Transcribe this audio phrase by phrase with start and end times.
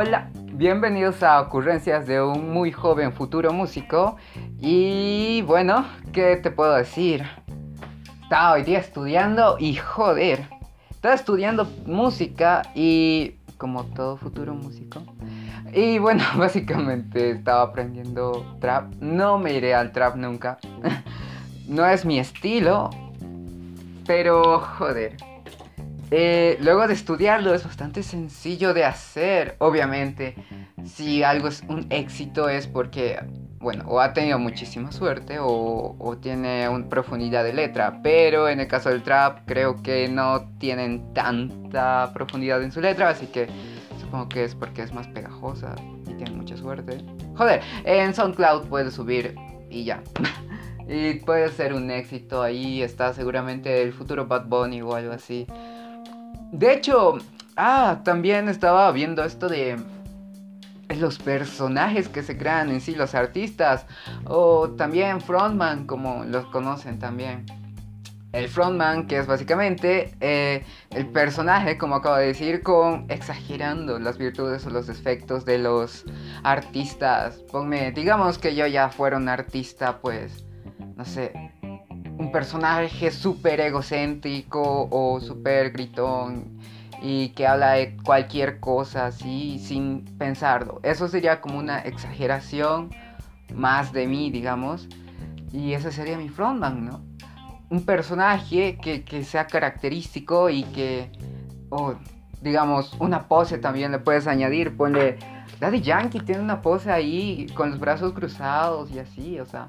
[0.00, 4.16] Hola, bienvenidos a Ocurrencias de un muy joven futuro músico.
[4.60, 7.24] Y bueno, ¿qué te puedo decir?
[8.22, 10.46] Estaba hoy día estudiando y joder,
[10.88, 15.02] estaba estudiando música y como todo futuro músico.
[15.72, 18.94] Y bueno, básicamente estaba aprendiendo trap.
[19.00, 20.58] No me iré al trap nunca.
[21.66, 22.90] no es mi estilo.
[24.06, 25.16] Pero joder,
[26.10, 30.34] eh, luego de estudiarlo es bastante sencillo de hacer, obviamente.
[30.84, 33.18] Si algo es un éxito es porque,
[33.58, 38.00] bueno, o ha tenido muchísima suerte o, o tiene una profundidad de letra.
[38.02, 43.10] Pero en el caso del trap creo que no tienen tanta profundidad en su letra,
[43.10, 43.48] así que
[44.00, 47.04] supongo que es porque es más pegajosa y tienen mucha suerte.
[47.36, 49.34] Joder, en SoundCloud puedes subir
[49.68, 50.02] y ya.
[50.88, 55.46] y puede ser un éxito ahí, está seguramente el futuro Bad Bunny o algo así.
[56.52, 57.18] De hecho,
[57.56, 59.76] ah, también estaba viendo esto de
[60.96, 63.86] los personajes que se crean en sí, los artistas,
[64.24, 67.44] o también frontman, como los conocen también.
[68.32, 74.18] El frontman, que es básicamente eh, el personaje, como acabo de decir, con exagerando las
[74.18, 76.04] virtudes o los defectos de los
[76.42, 77.36] artistas.
[77.50, 80.44] Ponme, digamos que yo ya fuera un artista, pues,
[80.96, 81.52] no sé,
[82.18, 86.58] un personaje súper egocéntrico o súper gritón
[87.00, 90.80] y que habla de cualquier cosa así sin pensarlo.
[90.82, 92.90] Eso sería como una exageración
[93.54, 94.88] más de mí, digamos.
[95.52, 97.00] Y ese sería mi frontman, ¿no?
[97.70, 101.12] Un personaje que, que sea característico y que,
[101.70, 101.94] o
[102.42, 104.76] digamos, una pose también le puedes añadir.
[104.76, 105.18] Ponle,
[105.60, 109.68] Daddy Yankee tiene una pose ahí con los brazos cruzados y así, o sea.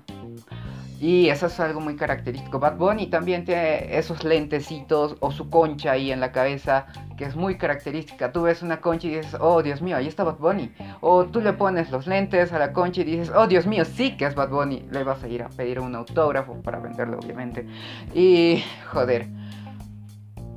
[0.99, 2.59] Y eso es algo muy característico.
[2.59, 7.37] Bad Bunny también tiene esos lentecitos o su concha ahí en la cabeza que es
[7.37, 8.33] muy característica.
[8.33, 10.73] Tú ves una concha y dices, oh Dios mío, ahí está Bad Bunny.
[10.99, 14.17] O tú le pones los lentes a la concha y dices, oh Dios mío, sí
[14.17, 14.87] que es Bad Bunny.
[14.91, 17.65] Le vas a ir a pedir un autógrafo para venderlo, obviamente.
[18.13, 18.61] Y
[18.91, 19.27] joder.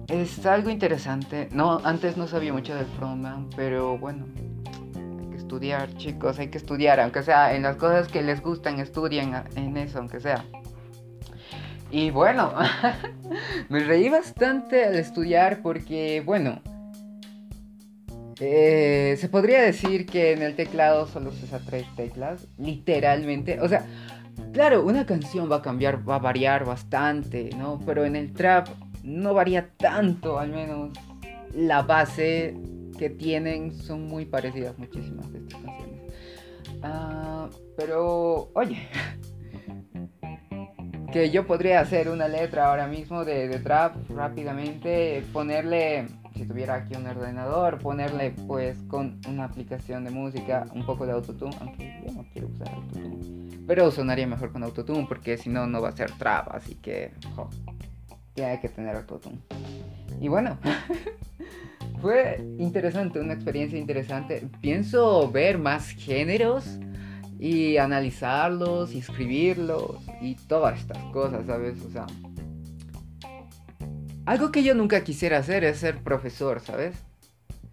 [0.09, 1.49] Es algo interesante.
[1.53, 4.27] No, antes no sabía mucho del frontman, pero bueno,
[5.97, 9.99] chicos, hay que estudiar, aunque sea en las cosas que les gustan, estudien en eso,
[9.99, 10.45] aunque sea.
[11.91, 12.55] Y bueno,
[13.69, 16.63] me reí bastante al estudiar porque, bueno,
[18.41, 23.61] eh, se podría decir que en el teclado solo se usa tres teclas, literalmente.
[23.61, 23.85] O sea,
[24.53, 27.79] claro, una canción va a cambiar, va a variar bastante, ¿no?
[27.85, 28.69] Pero en el trap
[29.05, 30.91] no varía tanto, al menos
[31.55, 32.57] la base
[32.99, 36.13] que tienen son muy parecidas muchísimas de estas canciones.
[36.83, 38.89] Ah, pero, oye,
[41.13, 46.75] que yo podría hacer una letra ahora mismo de, de, trap rápidamente, ponerle, si tuviera
[46.75, 52.03] aquí un ordenador, ponerle pues con una aplicación de música un poco de autotune, aunque
[52.07, 55.91] yo no quiero usar autotune, pero sonaría mejor con autotune porque si no, no va
[55.91, 57.49] a ser trap, así que, jo,
[58.43, 59.39] hay que tener autotune.
[60.21, 60.59] Y bueno.
[62.03, 64.49] fue interesante, una experiencia interesante.
[64.61, 66.79] Pienso ver más géneros
[67.39, 71.81] y analizarlos y escribirlos y todas estas cosas, ¿sabes?
[71.83, 72.07] O sea,
[74.27, 76.97] algo que yo nunca quisiera hacer es ser profesor, ¿sabes?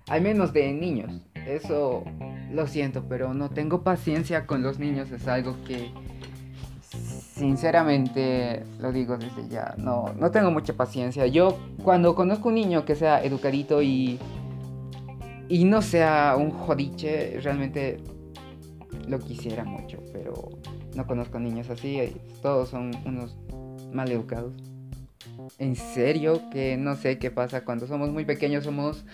[0.08, 1.22] Al menos de niños.
[1.48, 2.04] Eso
[2.52, 5.12] lo siento, pero no tengo paciencia con los niños.
[5.12, 5.92] Es algo que
[7.40, 11.26] sinceramente lo digo desde ya, no, no tengo mucha paciencia.
[11.26, 14.20] Yo cuando conozco un niño que sea educadito y,
[15.48, 17.98] y no sea un jodiche, realmente
[19.08, 20.34] lo quisiera mucho, pero
[20.96, 23.38] no conozco niños así, todos son unos
[23.94, 24.54] mal educados.
[25.58, 29.06] En serio, que no sé qué pasa cuando somos muy pequeños, somos,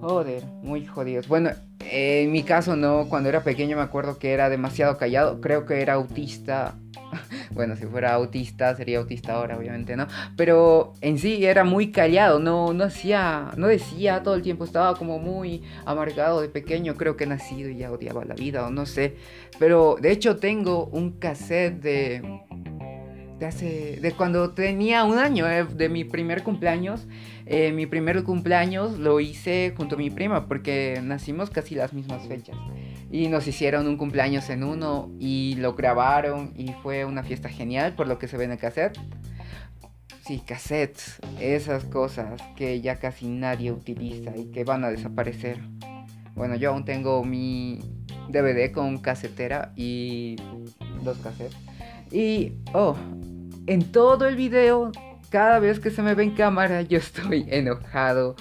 [0.00, 1.28] joder, muy jodidos.
[1.28, 1.50] Bueno,
[1.90, 5.82] en mi caso no, cuando era pequeño me acuerdo que era demasiado callado, creo que
[5.82, 6.76] era autista
[7.50, 10.06] bueno, si fuera autista, sería autista ahora, obviamente, ¿no?
[10.36, 14.96] Pero en sí era muy callado, no, no hacía, no decía todo el tiempo, estaba
[14.96, 18.86] como muy amargado de pequeño, creo que nacido y ya odiaba la vida, o no
[18.86, 19.16] sé.
[19.58, 22.40] Pero de hecho tengo un cassette de
[23.40, 27.06] de cuando tenía un año, eh, de mi primer cumpleaños.
[27.46, 32.28] Eh, mi primer cumpleaños lo hice junto a mi prima porque nacimos casi las mismas
[32.28, 32.56] fechas.
[33.10, 37.94] Y nos hicieron un cumpleaños en uno y lo grabaron y fue una fiesta genial
[37.94, 38.98] por lo que se ve en el cassette.
[40.26, 45.58] Sí, cassettes, esas cosas que ya casi nadie utiliza y que van a desaparecer.
[46.34, 47.80] Bueno, yo aún tengo mi
[48.28, 50.36] DVD con casetera y
[51.02, 51.69] dos cassettes.
[52.10, 52.96] Y, oh,
[53.66, 54.90] en todo el video,
[55.30, 58.36] cada vez que se me ve en cámara, yo estoy enojado.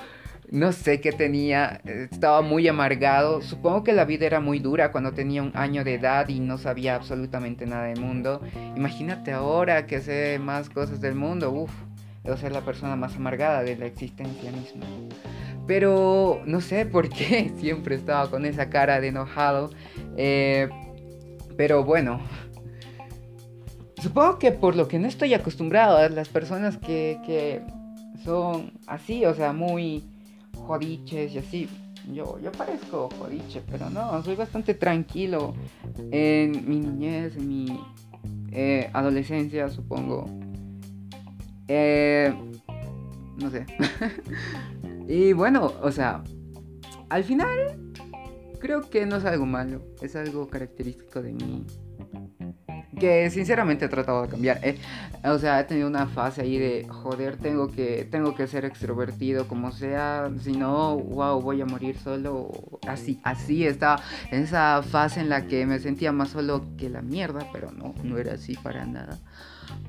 [0.52, 3.42] no sé qué tenía, estaba muy amargado.
[3.42, 6.58] Supongo que la vida era muy dura cuando tenía un año de edad y no
[6.58, 8.42] sabía absolutamente nada del mundo.
[8.76, 11.72] Imagínate ahora que sé más cosas del mundo, uff,
[12.24, 14.86] debo ser la persona más amargada de la existencia misma.
[15.68, 19.70] Pero no sé por qué siempre estaba con esa cara de enojado.
[20.18, 20.68] Eh,
[21.56, 22.22] pero bueno,
[24.02, 27.62] supongo que por lo que no estoy acostumbrado a las personas que, que
[28.24, 30.04] son así, o sea, muy
[30.54, 31.70] jodiches y así.
[32.14, 35.54] Yo, yo parezco jodiche, pero no, soy bastante tranquilo
[36.12, 37.80] en mi niñez, en mi
[38.52, 40.26] eh, adolescencia, supongo.
[41.68, 42.34] Eh,
[43.38, 43.66] no sé.
[45.08, 46.24] y bueno, o sea,
[47.10, 47.92] al final
[48.60, 51.66] creo que no es algo malo, es algo característico de mí
[53.00, 54.60] que sinceramente he tratado de cambiar.
[54.64, 54.78] Eh.
[55.24, 59.48] O sea, he tenido una fase ahí de, joder, tengo que, tengo que ser extrovertido
[59.48, 62.52] como sea, si no, wow, voy a morir solo.
[62.88, 64.02] Así, así estaba
[64.32, 67.96] en esa fase en la que me sentía más solo que la mierda, pero no,
[68.04, 69.20] no era así para nada.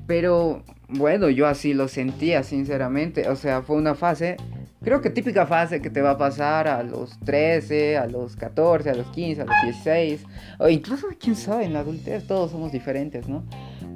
[0.07, 3.29] Pero bueno, yo así lo sentía, sinceramente.
[3.29, 4.37] O sea, fue una fase
[4.83, 8.89] Creo que típica fase que te va a pasar a los 13, a los 14,
[8.89, 10.25] a los 15, a los 16,
[10.57, 13.43] o incluso, quién sabe, en la adultez todos somos diferentes, ¿no?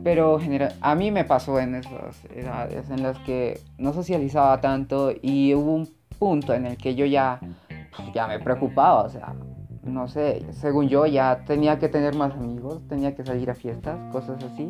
[0.04, 5.12] Pero general, a mí me pasó en esas edades en las que no socializaba tanto
[5.20, 5.90] y hubo un
[6.20, 7.40] punto en el que yo ya,
[8.14, 9.34] ya me preocupaba, o sea,
[9.82, 13.98] no sé, según yo ya tenía que tener más amigos, tenía que salir a fiestas,
[14.12, 14.70] cosas así.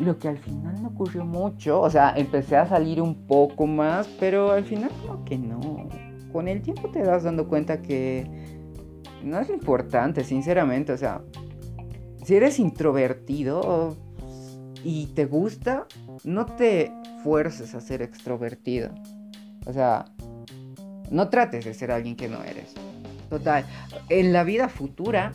[0.00, 4.08] Lo que al final no ocurrió mucho, o sea, empecé a salir un poco más,
[4.18, 5.88] pero al final como que no.
[6.32, 8.26] Con el tiempo te das dando cuenta que
[9.22, 11.22] no es importante, sinceramente, o sea,
[12.24, 13.96] si eres introvertido
[14.82, 15.86] y te gusta,
[16.24, 16.92] no te
[17.22, 18.90] fuerces a ser extrovertido.
[19.66, 20.06] O sea,
[21.10, 22.74] no trates de ser alguien que no eres.
[23.28, 23.64] Total,
[24.08, 25.34] en la vida futura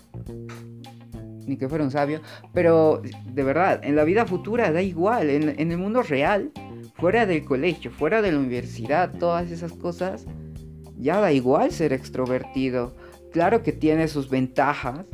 [1.46, 2.22] ni que fuera un sabio,
[2.54, 6.52] pero de verdad, en la vida futura da igual, en, el mundo real,
[6.96, 10.26] fuera del colegio, fuera de la universidad, todas esas cosas,
[10.98, 12.96] ya da igual ser extrovertido.
[13.32, 15.06] Claro que tiene sus ventajas,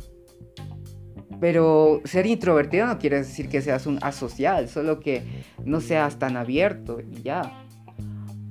[1.40, 5.22] pero ser introvertido no quiere decir que seas un asocial, solo que
[5.64, 7.64] no seas tan abierto y ya.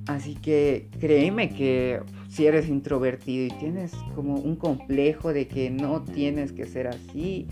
[0.06, 6.02] Así que créeme que si eres introvertido y tienes como un complejo de que no
[6.02, 7.46] tienes que ser así,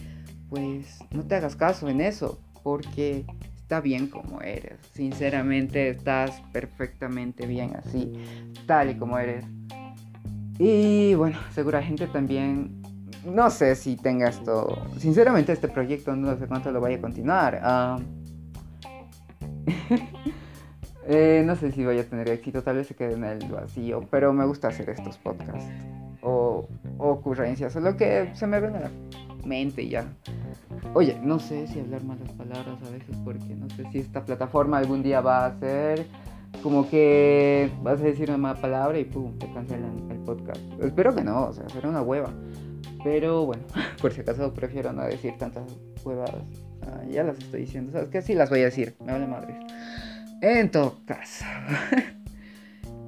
[0.50, 3.24] pues no te hagas caso en eso, porque
[3.56, 4.80] está bien como eres.
[4.92, 8.12] Sinceramente estás perfectamente bien así,
[8.66, 9.44] tal y como eres.
[10.58, 12.82] Y bueno, seguramente también,
[13.24, 17.60] no sé si tenga esto, sinceramente este proyecto no sé cuánto lo vaya a continuar.
[17.62, 17.98] Ah,
[21.06, 24.00] eh, no sé si vaya a tener éxito, tal vez se quede en el vacío,
[24.10, 25.70] pero me gusta hacer estos podcasts
[26.22, 26.68] o,
[26.98, 28.90] ocurrencias, o lo que se me venga
[29.44, 30.04] mente ya.
[30.94, 34.78] Oye, no sé si hablar malas palabras a veces porque no sé si esta plataforma
[34.78, 36.06] algún día va a ser
[36.62, 40.60] como que vas a decir una mala palabra y pum, te cancelan el podcast.
[40.80, 42.32] Espero que no, o sea, será una hueva.
[43.02, 43.62] Pero bueno,
[44.02, 45.64] por si acaso prefiero no decir tantas
[46.04, 46.42] huevadas.
[46.82, 48.22] Ah, ya las estoy diciendo, ¿sabes qué?
[48.22, 49.58] Sí las voy a decir, me vale madre.
[50.42, 51.44] En todo caso.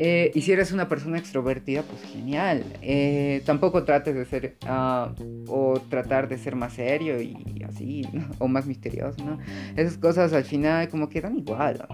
[0.04, 2.64] Eh, y si eres una persona extrovertida, pues genial.
[2.82, 5.14] Eh, tampoco trates de ser ah,
[5.46, 8.02] o tratar de ser más serio y así,
[8.40, 9.38] o más misterioso, ¿no?
[9.76, 11.86] Esas cosas al final como que dan igual.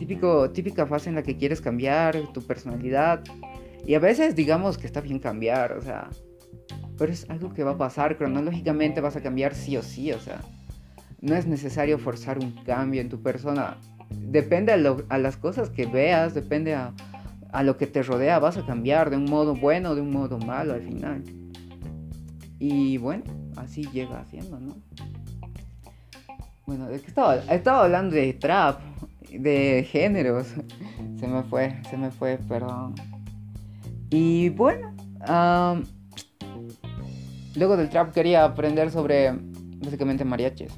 [0.00, 3.22] Típico, típica fase en la que quieres cambiar tu personalidad.
[3.86, 6.10] Y a veces digamos que está bien cambiar, o sea,
[6.98, 10.18] pero es algo que va a pasar, cronológicamente vas a cambiar sí o sí, o
[10.18, 10.40] sea,
[11.20, 13.78] no es necesario forzar un cambio en tu persona
[14.10, 16.92] depende a, las cosas que veas, depende a,
[17.62, 20.38] lo que te rodea, vas a cambiar de un modo bueno o de un modo
[20.38, 21.24] malo al final.
[22.58, 23.24] Y bueno,
[23.56, 24.76] así llega haciendo, ¿no?
[26.66, 27.36] Bueno, ¿de qué estaba?
[27.36, 28.80] Estaba hablando de trap,
[29.30, 30.54] de géneros.
[31.18, 32.94] Se me fue, se me fue, perdón.
[34.10, 34.94] Y bueno,
[37.56, 39.32] luego del trap quería aprender sobre
[39.82, 40.72] básicamente mariachis.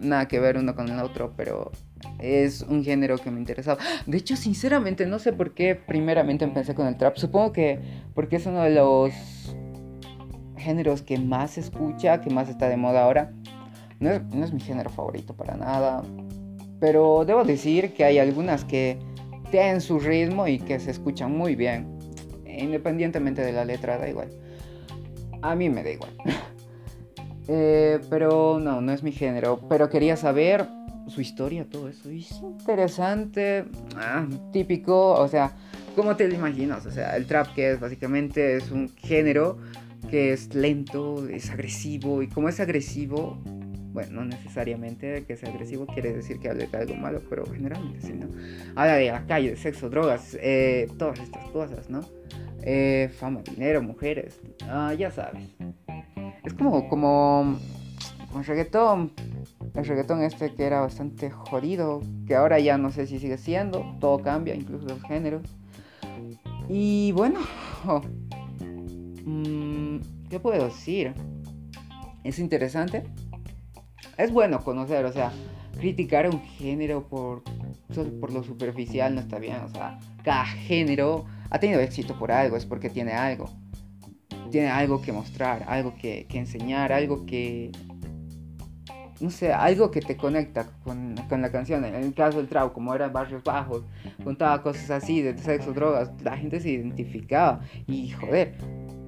[0.00, 1.70] Nada que ver uno con el otro, pero
[2.18, 3.78] es un género que me interesaba.
[4.06, 7.16] De hecho, sinceramente, no sé por qué primeramente empecé con el trap.
[7.16, 7.80] Supongo que
[8.14, 9.12] porque es uno de los
[10.56, 13.32] géneros que más se escucha, que más está de moda ahora.
[14.00, 16.02] No es, no es mi género favorito para nada.
[16.80, 18.98] Pero debo decir que hay algunas que
[19.50, 21.98] tienen su ritmo y que se escuchan muy bien.
[22.46, 24.30] Independientemente de la letra, da igual.
[25.42, 26.12] A mí me da igual.
[27.48, 29.60] Eh, pero no, no es mi género.
[29.68, 30.66] Pero quería saber
[31.08, 32.10] su historia, todo eso.
[32.10, 33.64] Y es interesante,
[33.96, 35.52] ah, típico, o sea,
[35.96, 36.84] ¿Cómo te lo imaginas?
[36.84, 39.56] O sea, el trap que es básicamente es un género
[40.10, 43.38] que es lento, es agresivo y como es agresivo,
[43.94, 48.06] bueno, no necesariamente que sea agresivo quiere decir que hable de algo malo, pero generalmente
[48.06, 48.28] sí, ¿no?
[48.74, 52.02] Habla de la calle, de sexo, drogas, eh, todas estas cosas, ¿no?
[52.62, 55.44] Eh, fama, dinero, mujeres, ah, ya sabes.
[56.44, 57.58] Es como, como,
[58.30, 59.12] con reggaetón,
[59.76, 63.84] el reggaetón este que era bastante jodido, que ahora ya no sé si sigue siendo,
[64.00, 65.42] todo cambia, incluso los géneros.
[66.68, 67.40] Y bueno,
[69.24, 69.98] mm,
[70.30, 71.12] ¿qué puedo decir?
[72.24, 73.04] Es interesante.
[74.16, 75.30] Es bueno conocer, o sea,
[75.78, 77.42] criticar un género por,
[78.18, 79.56] por lo superficial no está bien.
[79.56, 83.50] O sea, cada género ha tenido éxito por algo, es porque tiene algo.
[84.50, 87.72] Tiene algo que mostrar, algo que enseñar, algo que,
[89.20, 91.84] no sé, algo que te conecta con, la canción.
[91.84, 93.82] En el caso del trap, como eran barrios bajos,
[94.24, 97.60] contaba cosas así de sexo, drogas, la gente se identificaba.
[97.86, 98.54] Y joder,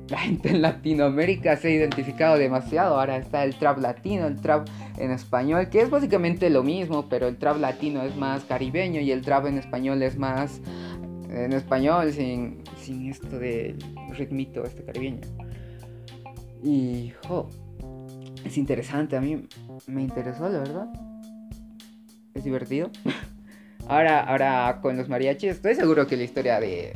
[0.08, 2.98] la gente en Latinoamérica se ha identificado demasiado.
[2.98, 7.28] Ahora está el trap latino, el trap en español, que es básicamente lo mismo, pero
[7.28, 10.60] el trap latino es más caribeño y el trap en español es más
[11.30, 13.76] en español sin, sin esto del
[14.16, 15.20] ritmito este caribeño.
[16.62, 17.48] Y jo,
[18.44, 19.46] es interesante, a mí
[19.86, 20.88] me interesó, la verdad.
[22.34, 22.90] Es divertido.
[23.88, 26.94] ahora, ahora con los mariachis, estoy seguro que la historia de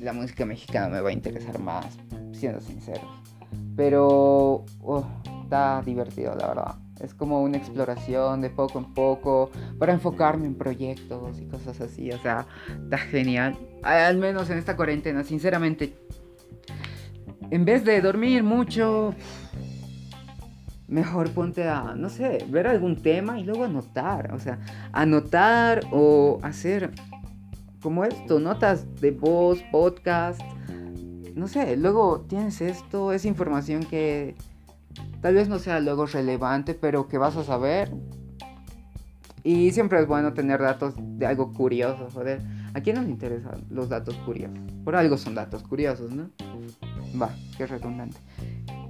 [0.00, 1.86] la música mexicana me va a interesar más,
[2.32, 3.02] siendo sincero.
[3.76, 5.06] Pero oh,
[5.42, 6.74] está divertido, la verdad.
[7.00, 12.10] Es como una exploración de poco en poco para enfocarme en proyectos y cosas así.
[12.12, 12.46] O sea,
[12.84, 13.58] está genial.
[13.82, 15.94] Al menos en esta cuarentena, sinceramente.
[17.50, 19.14] En vez de dormir mucho,
[20.90, 24.34] mejor ponte a, no sé, ver algún tema y luego anotar.
[24.34, 24.58] O sea,
[24.92, 26.90] anotar o hacer
[27.80, 30.40] como esto, notas de voz, podcast.
[31.34, 34.34] No sé, luego tienes esto, esa información que
[35.22, 37.90] tal vez no sea luego relevante, pero que vas a saber.
[39.42, 42.42] Y siempre es bueno tener datos de algo curioso, joder.
[42.74, 44.58] ¿A quién no le interesan los datos curiosos?
[44.84, 46.30] Por algo son datos curiosos, ¿no?
[47.20, 48.18] Va, qué redundante.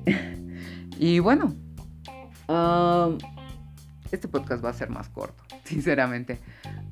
[0.99, 1.54] y bueno,
[4.11, 6.38] este podcast va a ser más corto, sinceramente.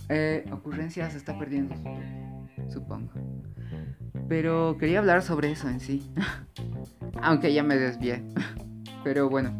[0.08, 1.74] Eh, ocurrencia se está perdiendo,
[2.68, 3.10] supongo.
[4.28, 6.10] Pero quería hablar sobre eso en sí.
[7.22, 8.22] Aunque ya me desvié.
[9.04, 9.52] Pero bueno.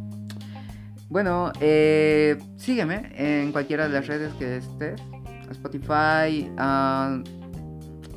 [1.08, 5.00] Bueno, eh, sígueme en cualquiera de las redes que estés.
[5.50, 7.22] Spotify, uh,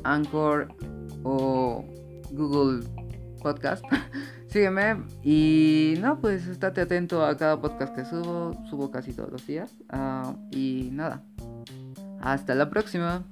[0.04, 0.68] Anchor
[1.24, 1.82] o
[2.30, 2.86] Google
[3.40, 3.82] Podcast.
[4.52, 8.52] Sígueme y no, pues estate atento a cada podcast que subo.
[8.68, 9.72] Subo casi todos los días.
[9.88, 11.22] Ah, y nada.
[12.20, 13.24] Hasta la próxima.